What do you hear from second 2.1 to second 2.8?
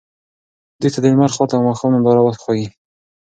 وښایئ.